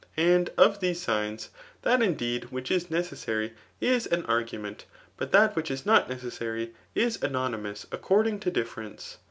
Aod 0.17 0.49
of 0.57 0.79
thoK 0.79 0.95
aigM» 0.95 1.47
that* 1.83 1.99
iiMlted» 1.99 2.45
which 2.45 2.71
ia 2.71 2.79
necessary, 2.89 3.53
is 3.79 4.07
an 4.07 4.25
argument; 4.25 4.85
but 5.15 5.31
that 5.31 5.55
which 5.55 5.69
la 5.69 5.77
not 5.85 6.09
necc^ 6.09 6.23
8ary» 6.25 6.71
is 6.95 7.21
anonymous 7.21 7.85
according 7.91 8.39
to 8.39 8.49
difference. 8.49 9.19